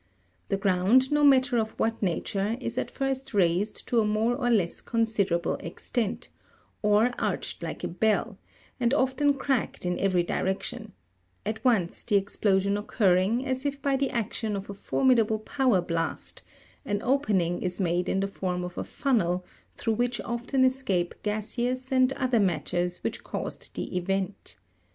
The 0.49 0.57
ground, 0.57 1.11
no 1.11 1.23
matter 1.23 1.59
of 1.59 1.77
what 1.79 2.01
nature, 2.01 2.57
is 2.59 2.75
at 2.79 2.89
first 2.89 3.35
raised 3.35 3.87
to 3.87 3.99
a 3.99 4.03
more 4.03 4.33
or 4.35 4.49
less 4.49 4.81
considerable 4.81 5.57
extent, 5.57 6.29
or 6.81 7.11
arched 7.19 7.61
like 7.61 7.83
a 7.83 7.87
bell, 7.87 8.39
and 8.79 8.95
often 8.95 9.35
cracked 9.35 9.85
in 9.85 9.99
every 9.99 10.23
direction; 10.23 10.93
at 11.45 11.63
once, 11.63 12.01
the 12.01 12.15
explosion 12.15 12.77
occurring, 12.77 13.45
as 13.45 13.63
if 13.63 13.79
by 13.79 13.95
the 13.95 14.09
action 14.09 14.55
of 14.55 14.71
a 14.71 14.73
formidable 14.73 15.37
powder 15.37 15.81
blast, 15.81 16.41
an 16.83 17.03
opening 17.03 17.61
is 17.61 17.79
made 17.79 18.09
in 18.09 18.21
the 18.21 18.27
form 18.27 18.63
of 18.63 18.79
a 18.79 18.83
funnel, 18.83 19.45
through 19.75 19.93
which 19.93 20.19
often 20.21 20.65
escape 20.65 21.13
gaseous 21.21 21.91
and 21.91 22.11
other 22.13 22.39
matters 22.39 23.03
which 23.03 23.23
caused 23.23 23.75
the 23.75 23.95
event. 23.95 24.55